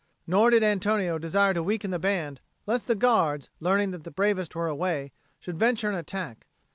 [0.25, 4.55] Nor did Antonio desire to weaken the band, lest the guards, learning that the bravest
[4.55, 6.47] were away, should venture an attack.